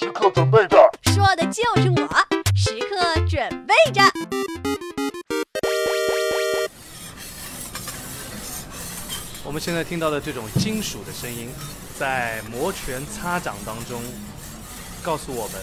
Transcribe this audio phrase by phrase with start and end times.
[0.00, 0.78] 时刻准备着。
[1.12, 2.08] 说的就是我，
[2.56, 4.00] 时刻准备着。
[9.44, 11.50] 我们现在听到的这种金属的声音，
[11.98, 14.00] 在摩拳擦掌当中，
[15.02, 15.60] 告诉我们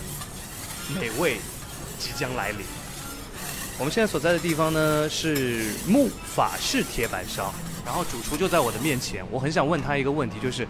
[1.01, 1.39] 美味
[1.97, 2.59] 即将来临。
[3.79, 7.51] 我们现在所在的地方呢是木法式铁板烧，
[7.83, 10.67] 然后主厨就在我的面前，我很想问他一个问题，就是，哎，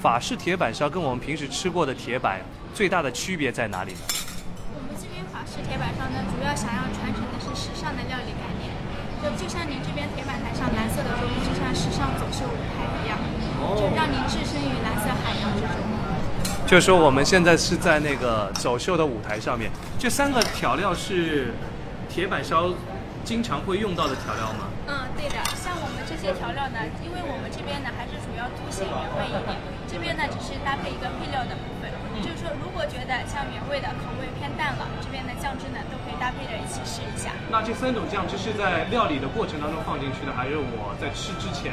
[0.00, 2.40] 法式铁板烧跟我们平时吃过的铁板
[2.72, 4.00] 最大的区别在哪里呢？
[4.72, 8.72] 我们这边法式铁板烧呢，主要想要传承的是时尚的料理概念，
[9.20, 13.20] 就就像您这边铁板台上蓝色的桌布，就像时尚走秀舞台一样，
[13.76, 15.76] 就让您置身于蓝色海洋之中。
[16.66, 21.52] 就是说我们现在是在那个走秀的舞台上面，这三个调料是
[22.08, 22.72] 铁板烧
[23.22, 24.64] 经常会用到的调料吗？
[24.88, 29.60] 嗯，对的，像我们这些调料呢，因为我们这边呢还是主要凸显原味一点，
[29.90, 31.90] 这边呢只是搭配一个配料的部分。
[32.22, 37.32] 就是说，如果觉得像原味的口味偏淡了，这边的酱汁呢都可以搭配着一起试一下。
[37.48, 41.72] 那这三种酱汁是在料理的过程当中放进去的，还是我在吃之前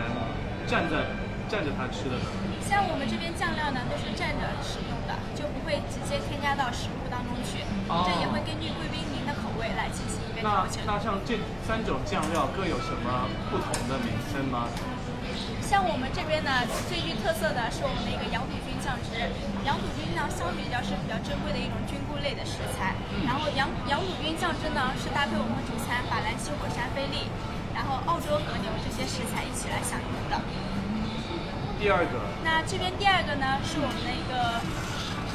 [0.63, 1.03] 蘸着
[1.51, 2.25] 蘸着它吃的呢？
[2.63, 7.67] 像我们这边酱料呢都是蘸着使用的，就不会直接添加到食物当中去。
[7.91, 10.79] 哦这也会根据贵宾您的口味来进行一个调整。
[10.87, 11.35] 那像这
[11.67, 14.71] 三种酱料各有什么不同的名称吗？
[15.67, 19.19] 像我们这边呢，最具特色的是我们的一个羊肚菌酱汁。
[19.67, 22.95] 羊肚菌呢，相比较是比较珍贵的一种菌菇类的食材。
[23.27, 27.27] 然后羊羊肚菌酱汁呢，是搭配我们主餐法兰西火山菲力，
[27.75, 30.39] 然后澳洲和牛这些食材一起来享用的。
[31.75, 32.15] 第二个
[32.47, 34.63] 那这边第二个呢，是我们的一个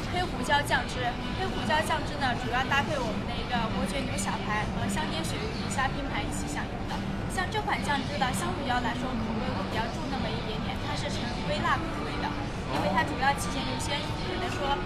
[0.09, 0.97] 黑胡椒酱汁。
[1.37, 6.97] 黑胡椒酱汁呢，主要搭配我们的一个伯爵牛小排和香煎鳕鱼皮虾拼盘一起享用的。
[7.29, 10.02] 像这款酱汁呢，相比较来说口味会比较重
[11.49, 12.27] 微辣口味的，
[12.73, 14.77] 因为它主要体现有些可能说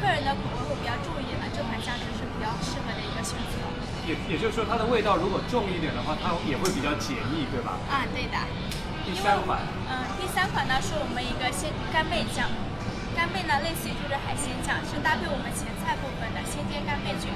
[0.00, 3.58] 客人的口味会比较重一点的，这款酱汁是比较适合的一个选择。
[4.08, 7.78] 也也就是说它的味道如果重一点的话，它也会比较解腻，对吧？
[7.90, 8.36] 啊，对的。
[9.04, 9.58] 第三款
[9.88, 12.46] 嗯，第三款呢是我们一个鲜干贝酱，
[13.16, 17.30] 干贝呢类似于就是海鲜酱，是搭配我们前菜部分的鲜煎干贝卷，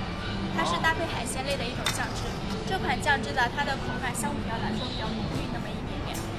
[0.56, 2.24] 它是搭配海鲜类的一种酱汁。
[2.68, 5.43] 这款酱汁呢，它的口感相比较来说比较浓郁。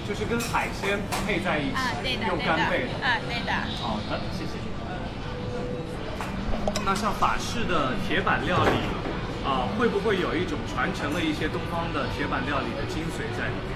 [0.07, 3.51] 就是跟海鲜配在一起，啊，对的，用对的干贝的。，啊，对的。
[3.81, 4.53] 好的，谢谢。
[6.85, 8.77] 那像法式的铁板料理，
[9.41, 13.73] 啊、会不会有一种传承了一些东方的铁板料理的精髓在里面？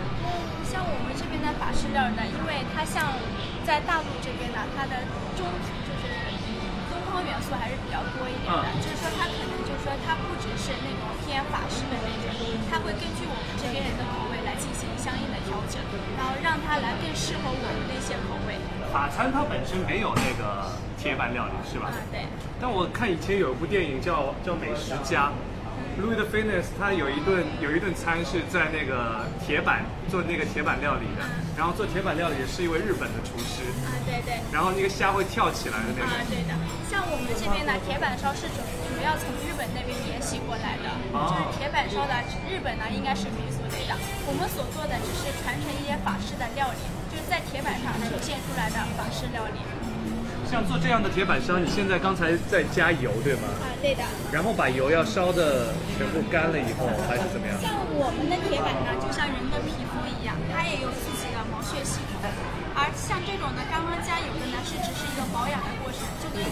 [0.70, 3.10] 像我们这边的法式料理呢，因为它像
[3.66, 5.02] 在大陆这边呢，它的
[5.34, 6.06] 中就是
[6.94, 12.30] 东方元素还是比较多一点的，嗯就是说它可能就是说它不只是那种偏法式的那种，
[12.70, 14.29] 它会根据我们这边人的口味
[15.10, 15.82] 相应的调整，
[16.16, 18.54] 然后让它来更适合我们的一些口味。
[18.94, 20.70] 法餐它本身没有那个
[21.02, 22.30] 铁板料理，是吧啊？，对。
[22.62, 25.34] 但我看以前有一部电影叫叫《美食家》
[25.98, 29.82] ，Louis de Finesse 他有一顿有一顿餐是在那个铁板
[30.14, 31.26] 做那个铁板料理的，
[31.58, 34.38] 然后做铁板料理的是一位日本的厨师，啊，对对。
[34.54, 36.54] 然后那个虾会跳起来的那啊，对的，
[36.86, 38.62] 像我们这边呢，铁板烧是主
[38.94, 42.14] 主要从日本那边沿袭过来的，就是铁板烧的
[42.46, 43.26] 日本呢应该是
[43.90, 43.98] 的，
[44.30, 49.66] 我们所做的只是传承一些法式的料理，就是在铁板上呈现出来的法式料理。
[50.46, 53.50] 像做这样的铁板烧，你现在刚才在加油对吗？
[53.62, 54.02] 啊，对的。
[54.32, 57.58] 然后把油要烧的全部干了以后，还是怎么样？
[57.62, 62.22] 像我们的铁板呢，就像人的皮肤一样，它也有自己的毛血系统。
[62.78, 65.70] 而像这种呢，刚刚加油的呢，是只是一个保养的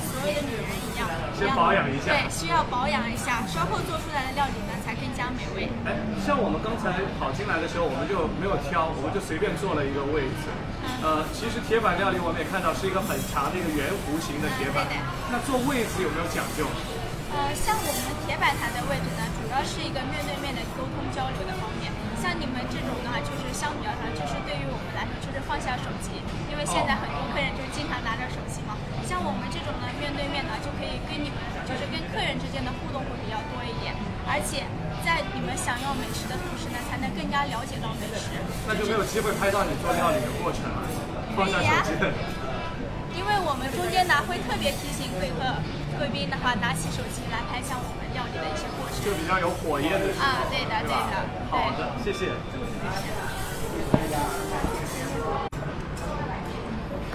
[0.09, 5.69] 所有的女人一样，先保养一下对，需要保养一下，稍后做出来的料理呢，才更加美味。
[5.85, 10.49] 哎，像我们刚才跑进来的时候，我们就没有挑，我们就随便坐了一个位置。
[11.03, 14.87] 呃，其实铁板料理我们也看到是一个很长的一个圆弧形的铁板。
[15.29, 16.65] 那坐位置有没有讲究？
[17.27, 21.91] 呃，像我们铁板台的位置呢，主要是一个面对面的沟通交流的方面。
[22.17, 26.19] 像你们这种的话，就是相比较上，就是对于我们来说，就是放下手机，
[26.51, 28.75] 因为现在很多客人就是经常拿着手机嘛。
[29.07, 33.95] 像我们这种呢，面对面呢，就可以跟你们就是跟客人之间的互动会比较多一点，
[34.27, 34.67] 而且
[35.07, 38.27] 在你们享用美食的同时呢，才能更加了解到美食。
[38.67, 40.83] 那就没有机会拍到你做料理的过程了，
[41.33, 41.95] 放下手机。
[43.15, 45.41] 因为我们中间呢会特别提醒贵客
[45.97, 48.99] 贵宾的话，拿起手机来拍下我们料理的一些过程。
[48.99, 51.15] 就比较有火焰的时候，啊，对的，对吧的，
[51.49, 51.79] 好对。
[51.79, 52.35] 的，谢谢。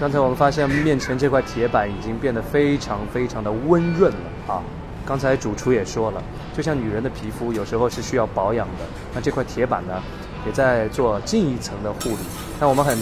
[0.03, 4.61] 刚才我们发现面前这块铁板已经变得非常非常的温润了啊！
[5.05, 6.21] 刚才主厨也说了，
[6.53, 8.83] 就像女人的皮肤有时候是需要保养的，
[9.15, 10.03] 那这块铁板呢，
[10.45, 12.17] 也在做进一层的护理。
[12.59, 12.97] 那我们很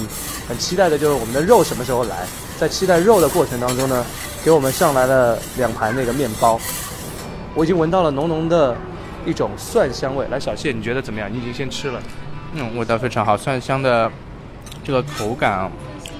[0.47, 2.27] 很期待的就是我们的肉什么时候来？
[2.59, 4.05] 在期待肉的过程当中呢，
[4.45, 6.59] 给我们上来了两盘那个面包。
[7.55, 8.77] 我已经闻到了浓浓的
[9.25, 10.27] 一种蒜香味。
[10.27, 11.27] 来，小谢，你觉得怎么样？
[11.33, 11.99] 你已经先吃了。
[12.53, 14.11] 嗯，味道非常好，蒜香的
[14.83, 15.71] 这个口感啊，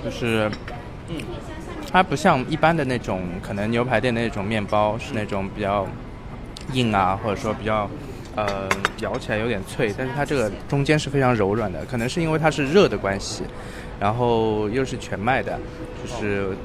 [0.04, 0.50] 就是，
[1.12, 1.24] 嗯，
[1.92, 5.86] 它不像一般的那种可能牛排店的那种面包是那种比较
[6.74, 7.90] 硬啊，或者说比较
[8.36, 8.70] 呃
[9.00, 13.44] 咬起来有点脆，但是它这个中间是非常柔软的，可能是因为它是热的关系，
[14.00, 15.60] 然后又是全麦的，
[16.02, 16.56] 就是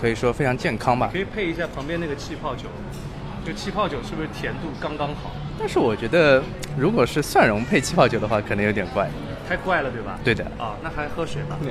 [0.00, 1.18] 可以说非常健康吧可。
[1.18, 2.64] 以配一下旁边那个气泡酒，
[3.46, 5.30] 就气泡酒是不是甜度刚刚好？
[5.58, 6.42] 但是我觉得
[6.76, 9.08] 如果是蒜蓉配气泡酒的话，可能有点怪。
[9.48, 10.18] 太怪了，对吧？
[10.22, 10.44] 对的。
[10.58, 11.56] 啊，那还喝水吧。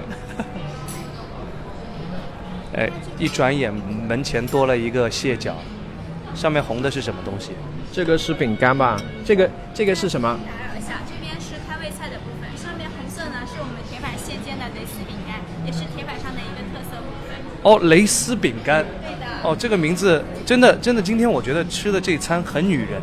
[2.75, 3.73] 哎，一转眼
[4.07, 5.55] 门前多了一个蟹脚，
[6.35, 7.51] 上面红的是什么东西？
[7.91, 8.99] 这个是饼干吧？
[9.25, 10.27] 这个这个是什么？
[10.45, 17.37] 打扰一下，这边是开胃菜的部分，上面红色呢是我们铁板现煎的蕾丝饼干，也是铁板上的一个特色部分。
[17.63, 18.85] 哦，蕾丝饼干。
[19.01, 19.25] 对的。
[19.43, 23.01] 哦，这个名字真的真的，今天我觉得吃的这餐很女人。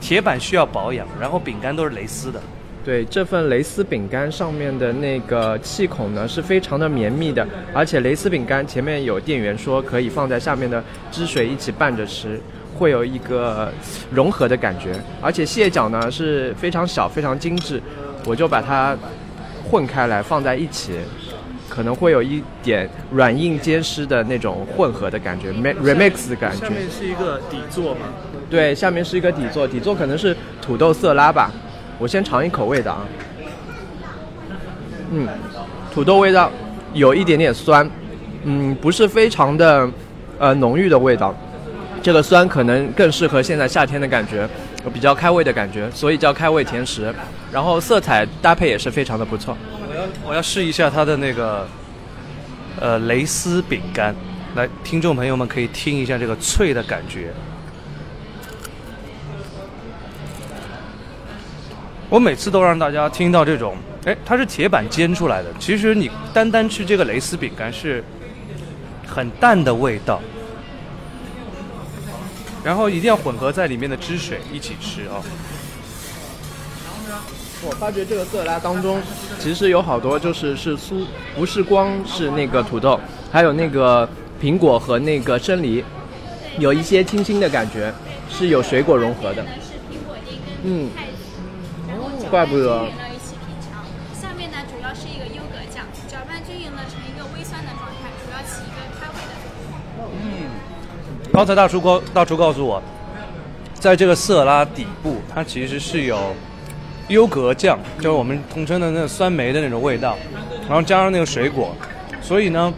[0.00, 2.42] 铁板需要保养，然后饼干都是蕾丝的。
[2.84, 12.38] 对，这份蕾丝饼干上面的那个气孔呢是非常的绵密的，而且蕾丝饼干前面有店员说可以放在下面的汁水一起拌着吃，
[12.76, 13.72] 会有一个
[14.10, 14.92] 融合的感觉。
[15.22, 17.80] 而且蟹脚呢是非常小、非常精致，
[18.26, 18.94] 我就把它
[19.70, 20.92] 混开来放在一起，
[21.70, 26.68] 可能会有一点软硬兼施的那种混合的感觉，me-，remix 的感觉下。
[26.68, 28.00] 面是一个底座吗。
[28.50, 31.50] 对，下面是一个底座，底座可能是土豆色拉吧。
[32.04, 33.06] 我先尝一口味道啊。
[35.10, 35.26] 嗯，
[35.90, 36.50] 土豆味道
[36.92, 37.90] 有一点点酸，
[38.42, 39.88] 嗯，不是非常的
[40.38, 41.34] 呃浓郁的味道。
[42.02, 44.46] 这个酸可能更适合现在夏天的感觉，
[44.92, 47.10] 比较开胃的感觉，所以叫开胃甜食。
[47.50, 49.56] 然后色彩搭配也是非常的不错。
[49.88, 51.66] 我要我要试一下它的那个
[52.78, 54.14] 呃蕾丝饼干，
[54.56, 57.32] 来，听众朋友们可以听一下这个脆的感觉。
[62.14, 63.74] 我每次都让大家听到这种，
[64.04, 65.48] 哎，它是铁板煎出来的。
[65.58, 68.04] 其实你单单吃这个蕾丝饼干是
[69.04, 70.20] 很淡的味道，
[72.62, 75.18] 然后一定要混合在里面的汁水一起吃啊、
[77.62, 79.02] 我发觉这个色拉当中，
[79.40, 83.00] 其实有好多就是是酥，不是光是那个土豆，
[83.32, 84.08] 还有那个
[84.40, 85.84] 苹果和那个生梨，
[86.60, 87.92] 有一些清新的感觉，
[88.30, 89.44] 是有水果融合的。
[90.62, 90.88] 嗯，
[92.30, 93.84] 怪不得均匀了一起品尝。
[94.12, 99.50] 下面呢主要是一个优格酱，搅拌均匀了成一个微酸的状态，主要起一个开胃的作
[100.00, 100.10] 用。
[100.22, 100.50] 嗯
[101.32, 102.80] 刚才大厨告大厨告诉我，
[103.74, 106.34] 在这个色拉底部，它其实是有
[107.08, 110.16] 优格酱，就是我们统称的那个酸梅的那种味道，
[110.68, 111.74] 然后加上那个水果，
[112.22, 112.72] 所以呢，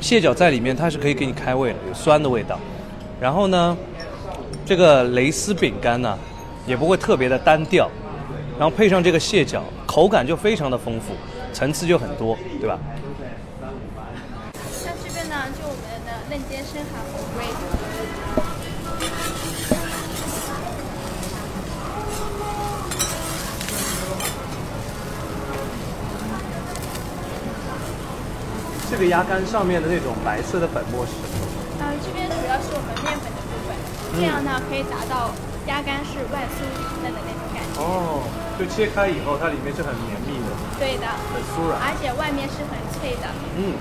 [0.00, 2.58] 蟹脚在里面它是可以给你开胃的，有酸的味道。
[3.20, 3.76] 然后呢，
[4.64, 6.18] 这个蕾丝饼干呢，
[6.66, 7.90] 也不会特别的单调，
[8.60, 11.14] 然后配上这个蟹脚，口感就非常的丰富，
[11.50, 12.78] 层次就很多，对吧？
[14.70, 17.42] 像这边呢，就我们的嫩煎深海红龟，
[28.90, 31.46] 这个鸭肝上面的那种白色的粉末是什么？
[31.80, 35.32] 嗯，这边主要是我们面粉的部分，这样呢可以达到
[35.66, 37.49] 鸭肝是外酥里嫩的那种。
[37.76, 38.24] 哦，
[38.58, 41.78] 就切开以后，它里面是很绵密的，对的，很酥软。
[41.80, 43.28] 而且外面是很脆的。
[43.56, 43.74] 嗯。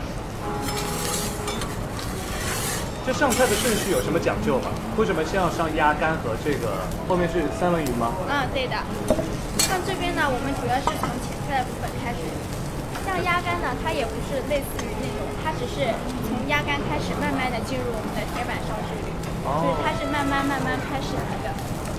[3.08, 4.69] 这上菜的顺序有什么讲究吗？
[4.96, 8.13] 为什么先要上鸭肝和这个后面是三文鱼吗？
[8.29, 8.77] 嗯，对的。
[9.65, 12.22] 像这边呢，我们主要是从前菜的部分开始。
[13.01, 15.89] 像鸭肝呢，它也不是类似于那种，它只是
[16.29, 19.10] 从鸭肝开始，慢慢的进入我们的铁板烧之旅，
[19.41, 21.50] 就是它是慢慢慢慢开始来的。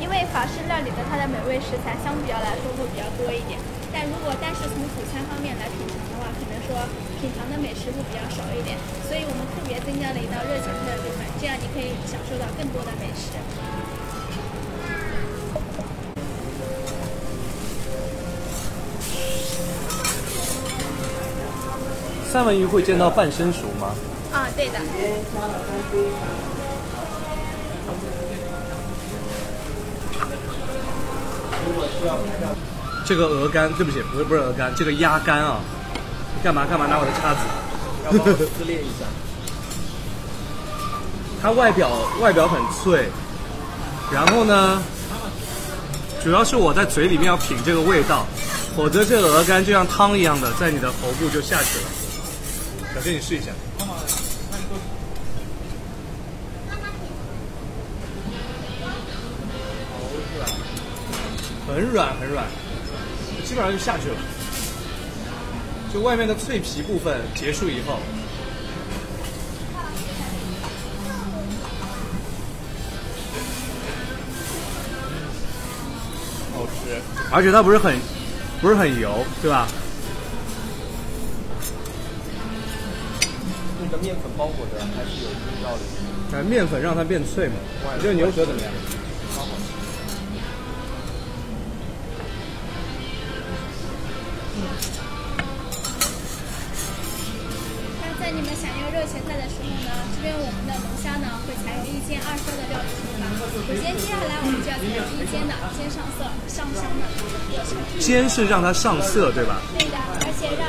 [0.00, 3.61] 因为法式料理的它的美味食材相比较来说会比较多一点，
[3.92, 6.75] 但如果单是从主餐方面来品尝的话，可能说
[7.21, 13.37] 品尝的美食会比较少一点，所以我们特别增加了一道热情菜的部分，这样你可以享受到更多的美食。
[22.33, 23.95] 三文鱼会煎到半生熟吗？
[24.33, 24.78] 啊，对的。
[33.04, 35.61] 这个鹅肝，对不起，不是不是鹅肝，这个鸭肝啊，
[36.42, 37.40] 干嘛干嘛拿我的叉子？
[38.07, 39.04] 要帮我撕裂一下。
[41.42, 41.90] 它外表
[42.21, 43.09] 外表很脆，
[44.12, 44.80] 然后呢，
[46.23, 48.26] 主要是我在嘴里面要品这个味道，
[48.76, 51.85] 否则这个鹅肝就像汤一样的在你的喉部就下去了。
[52.95, 53.47] 小心，你试一下。
[61.80, 62.44] 很软很软，
[63.42, 64.16] 基本上就下去了。
[65.92, 67.99] 就外面的脆皮部分结束以后，
[76.54, 77.00] 好吃。
[77.32, 77.96] 而且它不是很
[78.60, 79.66] 不是很油，对吧？
[83.82, 86.37] 那个面粉包裹的还是有一定道理。
[86.37, 87.54] 哎，面粉让它变脆嘛。
[87.96, 88.70] 你觉得牛舌怎么样？
[98.30, 103.26] 在你们享用热前菜的时候呢，这边我们的龙虾呢会采用一煎二收的料理手法。
[103.50, 107.10] 首先，接下来我们就要采用一煎的，先上色上香的。
[107.99, 109.58] 煎是让它上色，对吧？
[109.75, 110.62] 对的，而且让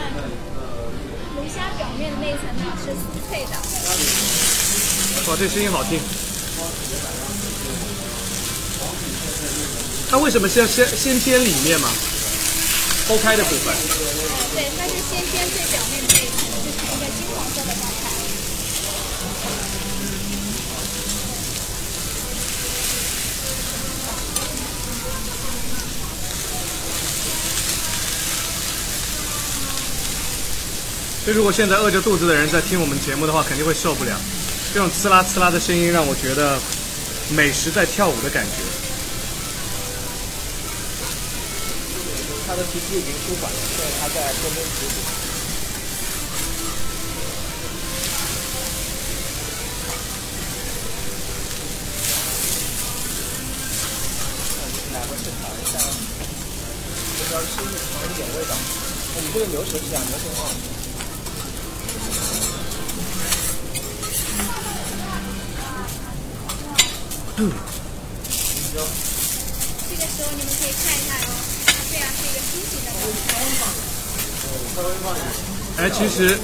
[1.38, 3.54] 龙虾表面的那一层呢是酥脆的。
[5.30, 6.02] 哇，这声音好听。
[10.10, 11.94] 它为什么先先先煎里面嘛？
[13.06, 13.70] 剖开的部分。
[14.58, 18.12] 对，它是先煎最表面的那一层，就呈一个金黄色的状态。
[31.32, 34.20] 如果现在饿着肚子的人在听我们节目的话，肯定会受不了。
[34.74, 36.60] 这种刺啦刺啦的声音让我觉得
[37.30, 38.52] 美食在跳舞的感觉。
[42.48, 44.96] 他的皮肤已经舒缓了，现在他在慢慢止补。
[54.92, 55.80] 哪个是尝一下？
[57.18, 58.56] 这边吃尝一点味道。
[59.22, 60.52] 你这个牛舌是啊，牛舌很好
[69.90, 71.30] 这个时候你们可以看一下哦，
[71.66, 73.30] 它这样是一个心形的状态。
[75.78, 76.38] 哎，其实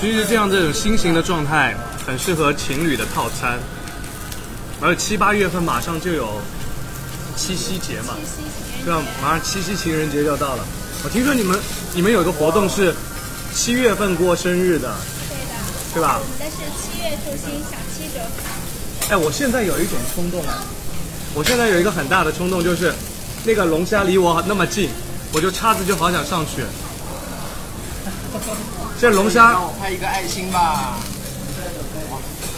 [0.00, 3.58] 其实这样这种新型的状态很适合情侣的套餐，
[4.80, 6.40] 而且七八月份马上就有
[7.36, 8.16] 七夕节嘛，
[8.84, 9.02] 对吧？
[9.20, 10.64] 马上七夕情人节就要到了。
[11.04, 11.60] 我听说你们
[11.94, 12.94] 你们有个活动是
[13.54, 14.96] 七月份过生日的，
[15.28, 15.52] 对的，
[15.94, 18.20] 对吧我们的是七月寿星享七折。
[19.08, 20.64] 哎，我现在有一种冲动啊，
[21.32, 22.92] 我现在有一个很大的冲动，就是
[23.44, 24.90] 那个龙虾离我那么近，
[25.32, 26.64] 我就叉子就好想上去。
[29.00, 30.98] 这龙虾让我拍一个爱心吧。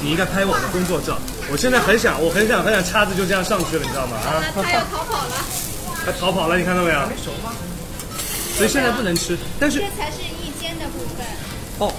[0.00, 1.18] 你应该拍我的工作照。
[1.50, 4.16] 我现在很想，我很想，很想叉子就这样上去了，你知道吗？
[4.16, 5.34] 啊，那它要逃跑了，
[6.06, 7.00] 他逃跑了，你看到没有？
[8.56, 11.26] 所以现在不能吃，但是这才是一间的部分。
[11.78, 11.92] 哦，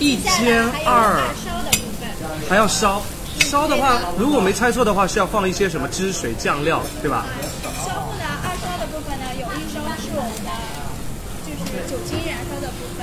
[0.00, 2.10] 一接下煎来还有二二烧的部分。
[2.48, 3.02] 还要烧，
[3.50, 7.26] 烧的话，如果我没猜错的话，是要放一些什么汁水酱料，对吧？
[7.82, 10.50] 烧后呢，二烧的部分呢，有一烧是我们的
[11.42, 13.02] 就是酒精燃烧的部分，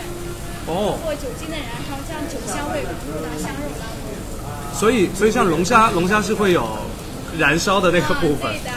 [0.71, 4.07] 哦通，过酒精的燃烧，将酒香味融入到香肉当中。
[4.71, 6.63] 所以所以像龙虾，龙虾是会有
[7.37, 8.63] 燃烧的那个部分啊、对。
[8.63, 8.71] 的。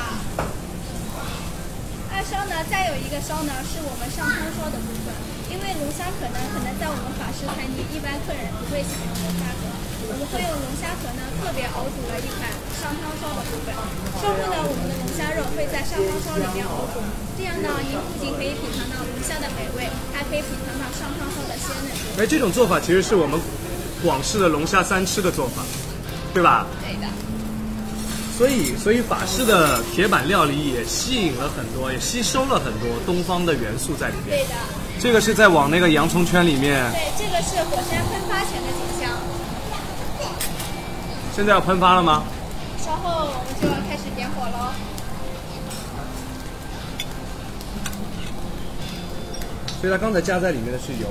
[2.11, 5.15] 二烧呢，再有一个烧呢，是我们上汤烧的部分。
[5.47, 9.71] 因为龙虾壳呢，可能在我们法式餐厅一般客人不会享用龙虾壳，
[10.11, 12.51] 我们会用龙虾壳呢特别熬煮了一款
[12.83, 13.71] 上汤烧的部分。
[14.19, 16.99] 烧后呢，我们的龙虾肉会在上汤烧里面熬煮，
[17.39, 21.95] 这样呢，您不仅可以品尝到龙虾的美味，还可以品尝到上汤烧的鲜嫩。
[22.19, 23.39] 哎，这种做法其实是我们
[24.03, 25.63] 广式的龙虾三吃的做法，
[26.35, 26.67] 对吧？
[26.83, 27.07] 对的。
[28.37, 34.37] 所以，所以法式的铁板料理也吸引了很多，也吸收了很多东方的元素在里面。
[34.37, 34.55] 对的，
[34.99, 39.13] 这个是在往那个洋葱圈里面，对，这个是火山喷发前的景象。
[41.35, 42.23] 现在要喷发了吗？
[42.79, 44.73] 稍后我们就要开始点火喽。
[49.81, 51.09] 所以它刚才加在里面的是油，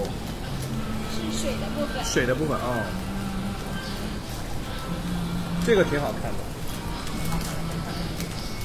[1.16, 2.04] 是水的部分。
[2.06, 2.84] 水的部分哦。
[5.66, 6.38] 这个挺好看的，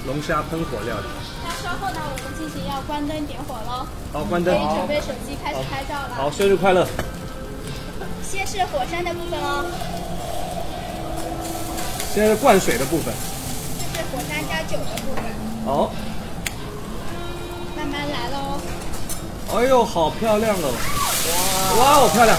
[0.06, 1.06] 龙虾喷火料理。
[1.42, 4.72] 那稍后呢，我们进行要关灯点火喽，好，关灯可灯。
[4.72, 6.14] 以准备手机开始拍照了。
[6.14, 6.86] 好，生日快乐！
[8.22, 9.64] 先是火山的部分哦，
[12.14, 13.12] 现在是灌水的部分。
[13.92, 15.24] 这是火山加酒的部分，
[15.66, 15.92] 好，
[17.76, 18.60] 慢慢来喽。
[19.52, 20.72] 哎呦，好漂亮哦！
[21.76, 22.38] 哇，哇哦，漂亮！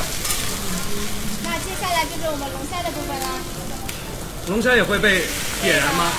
[1.44, 3.28] 那接下来就是我们龙虾的部分啦。
[4.48, 5.26] 龙虾也会被
[5.62, 6.12] 点燃吗？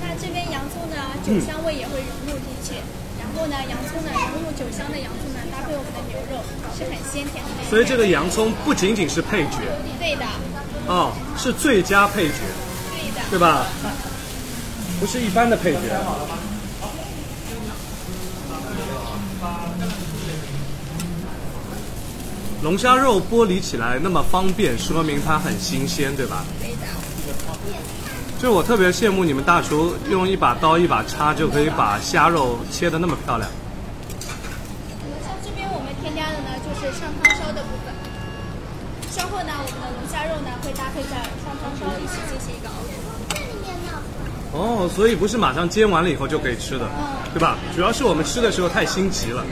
[0.00, 2.74] 那这边洋葱呢，酒香味也会融入进去。
[2.74, 3.01] 然
[3.36, 6.42] 后呢，洋葱呢，融入酒香的洋葱呢，搭配我们的牛肉，
[6.76, 7.70] 是很鲜甜的。
[7.70, 9.58] 所以这个洋葱不仅仅是配角，
[9.98, 10.24] 对的，
[10.86, 12.34] 哦，是最佳配角，
[12.90, 13.20] 对的。
[13.30, 13.66] 对吧？
[15.00, 15.78] 不是一般的配角。
[22.62, 26.44] 龙虾肉剥离起来那么方便，说明它很新鲜，对吧？
[26.60, 27.01] 对的。
[28.42, 33.48] 就我特别羡慕你们大厨，用一把刀、一把叉就可以把虾肉切的那么漂亮。
[35.22, 37.94] 像这边我们添加的呢，就是上汤烧的部分。
[39.12, 42.90] 稍后呢，我们的龙虾肉呢会搭配在上汤烧一起进行一个熬煮。
[44.58, 46.90] 哦，所以不是马上煎完了以后就可以吃的，
[47.32, 47.56] 对吧？
[47.76, 49.44] 主要是我们吃的时候太心急了。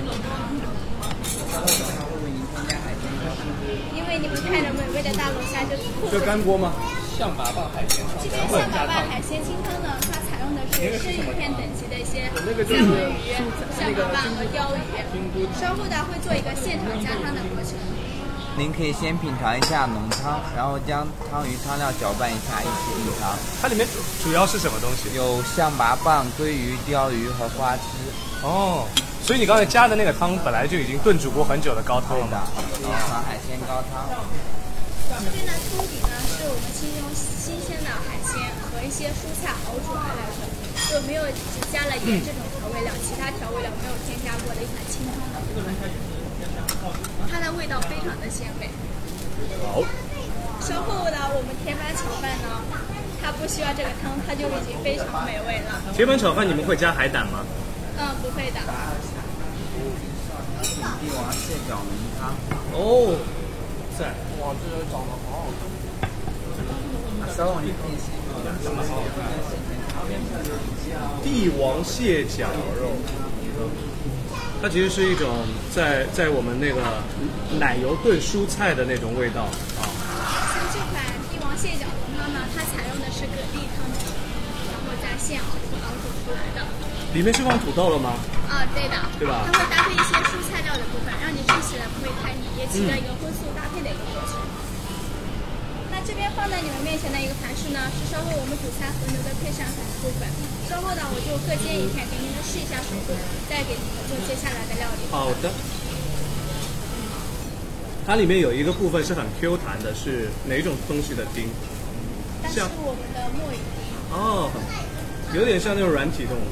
[3.94, 5.78] 因为你们看着美味的大龙虾就
[6.10, 6.72] 这干锅吗？
[7.20, 13.36] 象拔蚌海鲜这边象拔蚌海鲜清汤呢，它采用的是生鱼片等级的一些三文鱼、
[13.76, 15.44] 象拔蚌和鲷鱼。
[15.60, 17.76] 稍后呢会做一个现场加汤的过程。
[18.56, 23.36] 您可以先品尝一下浓汤，然后将汤与汤料搅拌一下，一起品尝。
[23.60, 23.86] 它里面
[24.24, 25.14] 主要是什么东西？
[25.14, 27.82] 有象拔蚌、鲑鱼、鲷鱼和花枝。
[28.42, 28.88] 哦，
[29.22, 32.40] 所以你刚才加的那个汤本来就已经炖煮过很久的高汤了对的？，
[32.76, 34.08] 是一款海鲜高汤。
[35.10, 36.09] 这边的汤底呢
[36.50, 40.42] 我们是用新鲜的海鲜和一些蔬菜熬煮而来的，
[40.90, 45.38] 就没有只加了盐这种调味料，其他调味料没有添加过的一款清汤的。
[47.30, 48.66] 它的味道非常的鲜美。
[49.62, 49.86] 好，
[50.58, 52.66] 稍后呢，我们铁板炒饭呢，
[53.22, 55.78] 它不需要这个汤，它就已经非常美味了。
[55.94, 57.46] 铁板炒饭你们会加海胆吗？
[57.96, 58.58] 嗯，不会的。
[60.98, 62.34] 帝王蟹脚浓汤，
[62.74, 63.14] 哦，
[63.96, 64.10] 在。
[64.40, 65.29] 稍后你可以先品尝。
[71.22, 72.48] 帝王蟹脚
[72.80, 72.90] 肉，
[74.60, 76.80] 它其实是一种在在我们那个
[77.58, 79.82] 奶油炖蔬菜的那种味道啊。
[80.52, 84.04] 像这款帝王蟹脚浓汤呢，它采用的是蛤蜊汤底，
[84.72, 86.66] 然后再现熬煮熬煮出来的。
[87.14, 88.14] 里面是放土豆了吗？
[88.50, 94.39] 啊，对的，对吧它会搭配一些蔬菜料的部分，让你吃起来不会太腻，也起到一个荤素搭配的一个过程。
[96.10, 100.26] 那这边放在你们面前的一个盘式呢，是稍后我们主餐和牛的配上粉部分。
[100.66, 103.14] 稍后呢，我就各煎一片，给你们试一下熟度，
[103.46, 105.06] 再给你们做接下来的料理。
[105.06, 105.54] 好的。
[108.02, 111.46] 它里面有一个部分是很 Q 弹的，是哪种东西的丁？
[112.42, 113.78] 但是像我们的墨鱼丁，
[114.10, 114.50] 哦，
[115.30, 116.50] 有点像那种软体动物。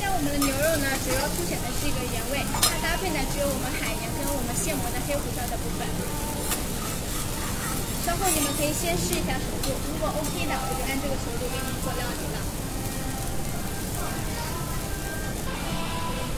[0.00, 5.84] 像我们的牛肉呢，主要凸显的是一个原味，它搭配呢只有我们海盐跟我们现磨的黑胡椒的部分。
[8.06, 12.38] 稍后你们可以先试一下熟度，如果 OK 的，我就按这个熟度给你们做料理了。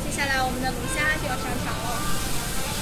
[0.01, 1.89] 接下来我们的龙虾就要上场了，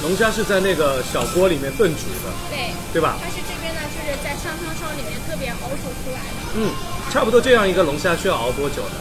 [0.07, 3.19] 龙虾是在那个小锅里面炖煮的，对，对吧？
[3.19, 6.39] 它是这边呢就是在上汤烧里面特别熬煮出来的。
[6.55, 6.71] 嗯，
[7.11, 8.95] 差不多这样一个龙虾需要熬多久呢？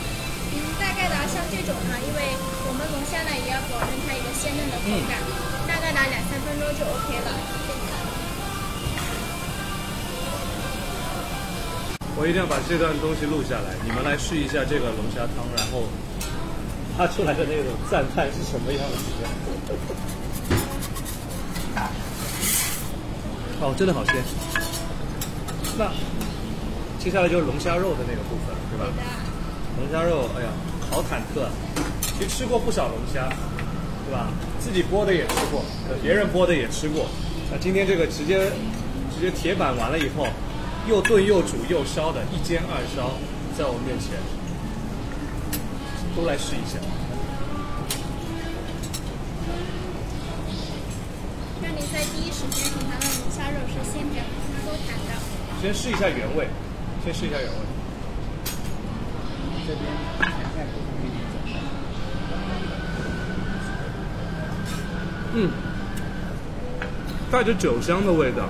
[0.51, 2.35] 嗯，大概的像这种呢，因为
[2.67, 5.23] 我们龙虾呢也要保证它一个鲜嫩的口感，
[5.71, 7.31] 大概呢两三分钟就 OK 了。
[12.19, 15.85] 我一定要把这段东西录下来，你们来试一下这个龙虾汤，然后
[16.97, 19.29] 发出来的那种赞叹是什么样子的？
[23.61, 24.17] 哦，真的好鲜。
[25.77, 25.93] 那
[26.99, 28.89] 接下来就是龙虾肉的那个部分，对吧？
[29.77, 30.49] 龙虾肉，哎呀，
[30.91, 31.45] 好忐忑！
[32.01, 33.29] 其实吃过不少龙虾，
[34.09, 34.29] 对吧？
[34.59, 35.63] 自己剥的也吃过，
[36.03, 37.07] 别人剥的也吃过。
[37.53, 38.51] 那今天这个直接
[39.13, 40.27] 直接铁板完了以后，
[40.89, 43.11] 又炖又煮又烧的，一煎二烧，
[43.59, 44.15] 在我面前，
[46.15, 46.79] 都来试一下。
[51.61, 54.25] 让你在第一时间品尝到龙虾肉是鲜甜
[54.65, 55.13] 口口弹的。
[55.61, 56.47] 先试一下原味，
[57.05, 57.57] 先试一下原味。
[65.35, 65.51] 嗯，
[67.33, 68.49] 带着酒香的味道。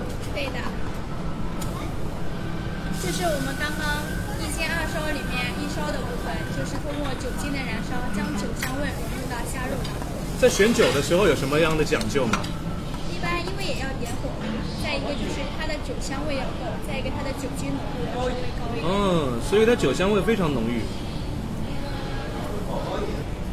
[3.07, 4.03] 这是我们刚刚
[4.43, 10.11] 一煎二烧里面一烧的部分，就是通过酒精的燃烧，将酒香味融入到虾肉当中。
[10.43, 12.43] 在选酒的时候有什么样的讲究吗？
[13.15, 14.27] 一般因为也要点火，
[14.83, 18.91] 再一个就是它的酒香味要够，再一个它的酒精浓度要稍微高一点。
[18.91, 20.83] 嗯，所以它酒香味非常浓郁。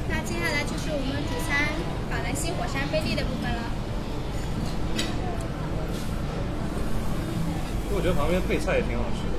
[0.10, 1.70] 那接下来就是我们主餐
[2.10, 3.62] 法兰西火山菲力的部分了。
[7.94, 9.30] 我觉得旁边配菜也挺好吃的。
[9.30, 9.33] 汤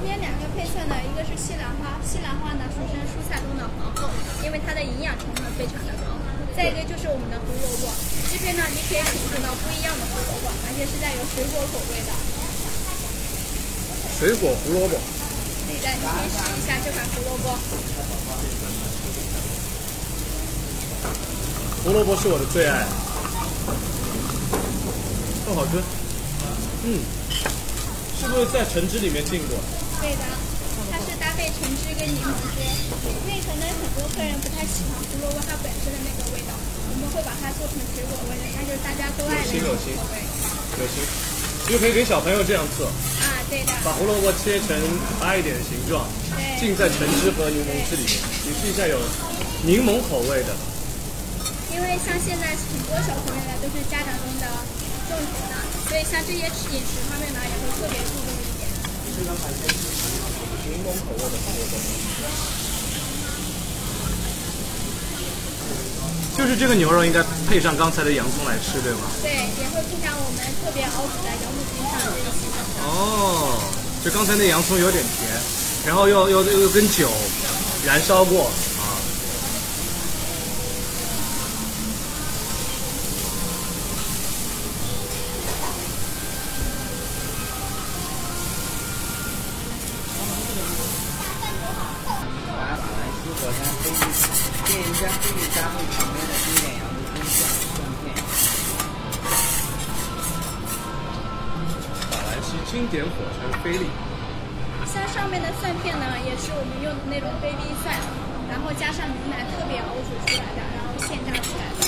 [0.00, 4.08] 边两个配菜呢，一个是西兰花，西兰花呢俗称蔬菜中的皇后，
[4.44, 6.16] 因为它的营养成分非常的高。
[6.56, 7.88] 再一个就是我们的胡萝卜，
[8.28, 12.10] 这边呢你可以品尝到不一样的胡萝卜，而且是带有水果口味的。
[14.18, 14.98] 水果胡萝卜，
[15.68, 17.56] 对的，你可以试一下这款胡萝卜。
[21.82, 22.84] 胡萝卜是我的最爱，
[25.46, 25.80] 更好吃。
[26.84, 27.00] 嗯，
[28.18, 29.56] 是不是在橙汁里面浸过？
[30.00, 30.24] 对的，
[30.90, 36.56] 它是搭配橙汁跟柠檬汁，因为可能很多客人不太喜欢胡萝卜它本身的那个味道，
[36.88, 40.24] 我们会把它做成水果味的，那就是大家都爱的那种口味。
[40.80, 41.04] 有心，
[41.68, 44.72] 就可以给小朋友这样做，啊，对的，把胡萝卜切成
[45.20, 46.08] 可爱一点的形状，
[46.56, 48.16] 浸在橙汁和柠檬汁里面。
[48.48, 48.96] 你试一下有
[49.68, 50.56] 柠檬口味的，
[51.76, 54.48] 因为像现在很多小朋友呢都是家长中的
[55.12, 55.60] 重点呢，
[55.92, 58.29] 所以像这些饮食方面呢也会特别注重
[66.36, 69.00] 就是这个牛肉应该配上刚才的洋葱来吃，对吗？
[69.20, 72.48] 对，也会配上我们特别熬煮的洋母筋上这一些。
[72.80, 73.60] 哦，
[74.02, 75.28] 就刚才那洋葱有点甜，
[75.84, 77.10] 然后又又又跟酒
[77.84, 78.50] 燃烧过
[106.40, 107.92] 是我们用的那种 baby 蒜，
[108.48, 111.84] 然后加上牛奶特别熬煮出来的，然后现榨出来的。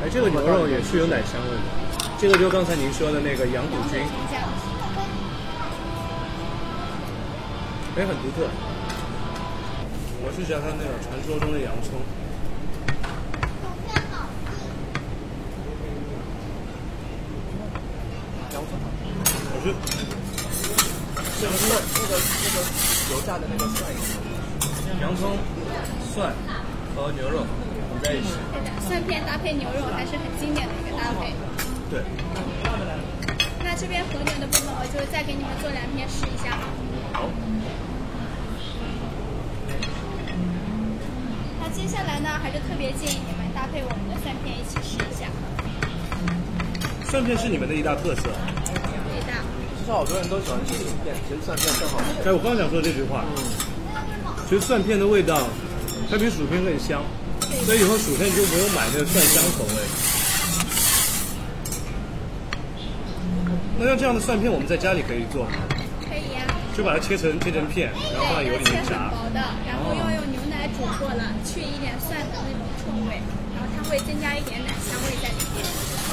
[0.00, 1.60] 哎，这个牛肉也是有奶香味的。
[2.16, 4.00] 这个就刚才您说的那个羊肚菌。
[7.96, 8.48] 哎，很独特。
[10.24, 12.00] 我是叫它那种传说中的洋葱。
[18.56, 18.88] 洋葱好
[19.62, 19.76] 吃。
[21.38, 22.56] 这个蒜，那个那个
[23.38, 23.90] 的那个蒜，
[25.00, 25.36] 洋葱、
[26.14, 26.32] 蒜
[26.94, 27.44] 和牛肉
[27.92, 28.38] 混在一起。
[28.88, 31.34] 蒜片搭配牛肉还是很经典的一个搭配。
[31.90, 32.02] 对，
[33.62, 36.58] 那这边和牛的部分，我就再给你们做两片试一下。
[37.12, 37.28] 好。
[41.60, 45.26] 那接下来呢，还是特别建议你们搭配我们的蒜片一起试一下。
[47.10, 48.30] 蒜片是你们的一大特色。
[49.86, 52.28] 实好多人都喜欢吃薯片，其实蒜片更好吃。
[52.28, 53.24] 哎，我刚想说这句话。
[54.50, 55.46] 其实蒜片的味道，
[56.10, 57.02] 它比薯片更香，
[57.64, 59.78] 所以以后薯片就不用买那个蒜香口味。
[63.78, 65.58] 那像这样的蒜片，我们在家里可以做吗？
[66.02, 66.46] 可以呀、
[66.76, 69.10] 就把它切成切成片，然后放在油里面炸。
[69.10, 73.18] 薄的，然后要用牛奶煮过了，去一点蒜的那种臭味，
[73.54, 75.62] 然后它会增加一点奶香味在里面。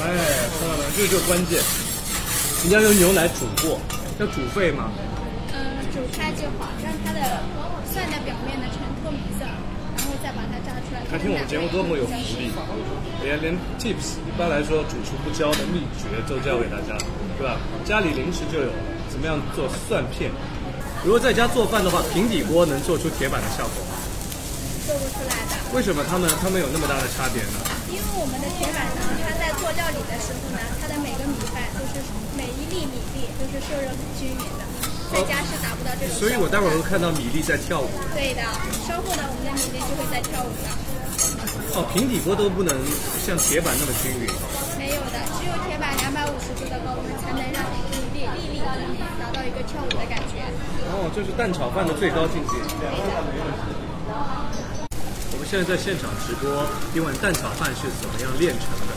[0.02, 0.10] 哎，
[0.58, 1.62] 朋友们，这就是关键。
[2.64, 3.78] 你要用牛奶煮过，
[4.18, 4.88] 要煮沸吗？
[5.52, 7.20] 嗯，煮开就好，让它的
[7.92, 11.04] 蒜的表面呢呈透明色，然后再把它炸出来。
[11.04, 12.48] 看听我们节目多么有福利，
[13.22, 16.96] 连连 tips 一般来说主厨不教的秘诀都教给大家，
[17.36, 17.60] 对吧？
[17.84, 18.72] 家里零食就有，
[19.12, 20.32] 怎么样做蒜片？
[21.04, 23.92] 如果在家做饭的话，平底锅能做出铁板的效果吗？
[24.88, 27.60] 做不出来的，为什么他们他们有那么大的差别呢？
[27.92, 32.00] 因为我们的铁板呢，它在做料理的时候呢，它的每个米饭都是
[32.36, 32.84] 每一粒
[33.44, 34.64] 都是受热很均匀的，
[35.12, 36.16] 在家是达不到这种。
[36.16, 37.92] 所以我待会儿会看到米粒在跳舞。
[38.16, 38.40] 对的，
[38.88, 40.72] 稍后呢，我们的米粒就会在跳舞的。
[41.76, 42.72] 哦，平底锅都不能
[43.20, 44.24] 像铁板那么均匀。
[44.80, 47.84] 没有的，只有铁板两百五十度的高温，才能让米
[48.16, 50.48] 粒粒粒分明，达到一个跳舞的感觉。
[50.88, 52.56] 哦，这是蛋炒饭的最高境界。
[55.28, 56.48] 我们现在在现场直播
[56.96, 58.96] 一碗蛋炒饭是怎么样炼成的。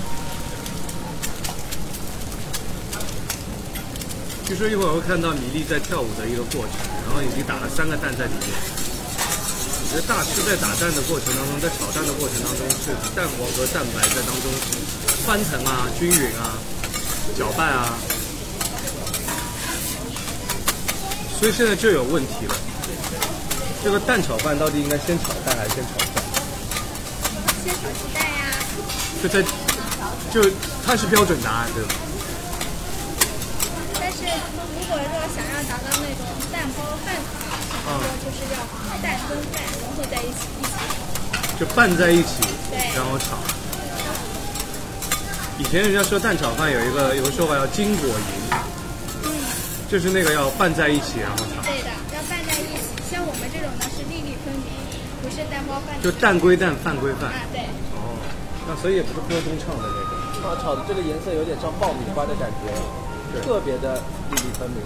[4.48, 6.72] 据说一会儿会看到米粒在跳舞的一个过程，
[7.04, 8.48] 然后已经打了三个蛋在里面。
[8.48, 14.48] 我觉得大师在打蛋的过程当中，在炒蛋的过程当中，是蛋黄和蛋白在当中
[15.28, 16.56] 翻腾啊、均匀啊、
[17.38, 17.92] 搅拌啊，
[21.38, 22.56] 所以现在就有问题了。
[23.84, 26.24] 这个蛋炒饭到底应该先炒蛋还是先炒饭？
[27.66, 28.64] 先炒鸡蛋呀，
[29.22, 29.44] 就在
[30.32, 30.50] 就
[30.86, 32.07] 它是标准答案对吧？
[37.06, 37.16] 拌，
[38.24, 38.58] 就是要
[39.02, 40.72] 蛋跟蛋融合在一起一起。
[41.60, 42.44] 就拌在一起，
[42.96, 43.38] 然后炒。
[45.58, 48.32] 以前人家说蛋炒饭有一个有个说法叫金果银，
[49.26, 49.34] 嗯，
[49.90, 51.66] 就是那个要拌在一起然后炒。
[51.66, 52.94] 对的，要拌在一起。
[53.10, 54.70] 像我们这种呢是粒粒分明，
[55.24, 55.98] 不是蛋包饭。
[56.04, 57.34] 就蛋归蛋，饭归饭。
[57.34, 57.66] 啊，对。
[57.98, 58.22] 哦，
[58.70, 60.28] 那所以也不是锅中唱的那种、个。
[60.38, 62.70] 炒炒的这个颜色有点像爆米花的感觉，
[63.42, 63.98] 特别的
[64.30, 64.78] 粒粒分明。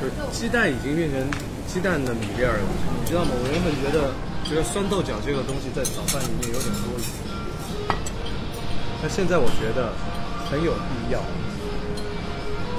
[0.00, 1.18] 就是鸡蛋已经变成
[1.66, 2.66] 鸡蛋的米粒儿了，
[3.02, 3.30] 你知道吗？
[3.34, 4.14] 我原本觉得
[4.46, 7.04] 觉得酸豆角这个东西在早饭里面有点多余，
[9.02, 9.92] 但现在我觉得
[10.48, 11.18] 很有必要。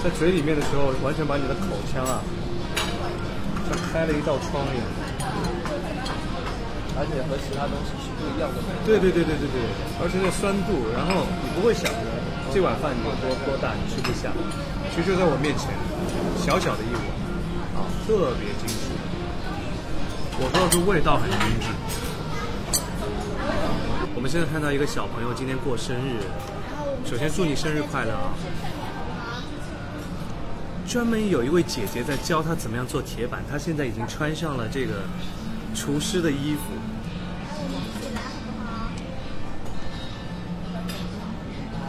[0.01, 2.23] 在嘴里面的时候，完全把你的口腔啊，
[3.67, 4.88] 像开了一道窗一样。
[6.99, 8.60] 而且和其他东西是不一样的。
[8.84, 9.60] 对对对对对对，
[10.03, 12.03] 而且那酸度，然后你不会想着
[12.51, 14.32] 这碗饭你有多多大你吃不下，
[14.91, 15.69] 其实就在我面前，
[16.38, 17.02] 小小的一碗，
[17.78, 18.91] 啊，特别精致。
[20.41, 21.67] 我说的是味道很精致。
[24.15, 26.19] 我们现在看到一个小朋友今天过生日，
[27.06, 28.34] 首先祝你生日快乐啊！
[30.88, 34.93] 专门有一位姐姐在教他怎么样做铁板，他现在已经穿上了这个
[35.73, 36.62] 厨师的衣服。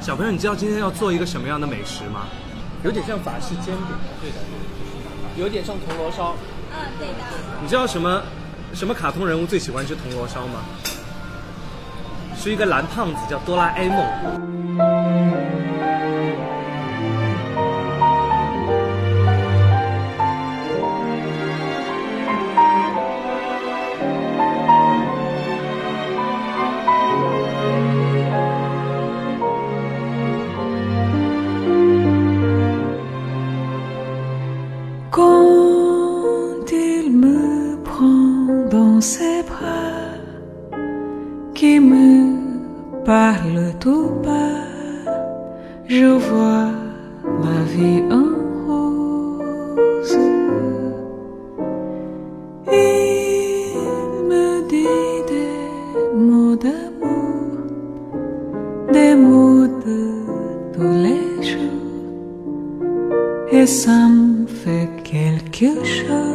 [0.01, 2.27] 小朋友，你知道今天要做一个什么样的美食吗？
[2.83, 3.87] 有点像法式煎饼，
[4.21, 4.37] 对的。
[5.37, 6.35] 有点像铜锣烧，
[6.73, 7.15] 嗯，对的。
[7.63, 8.23] 你知道什么
[8.75, 10.61] 什么卡通人物最喜欢吃铜锣烧吗？
[12.37, 15.10] 是一个蓝胖子，叫哆啦 A 梦。
[43.81, 44.67] Tout bas,
[45.89, 46.71] je vois
[47.45, 48.29] la vie en
[48.67, 50.19] rose.
[52.71, 53.73] Il
[54.31, 57.53] me dit des mots d'amour,
[58.93, 60.01] des mots de
[60.75, 62.81] tous les jours
[63.51, 66.31] et ça me fait quelque chose.